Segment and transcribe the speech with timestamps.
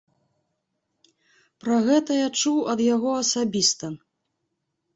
[1.65, 3.85] Пра гэта я чуў ад яго асабіста.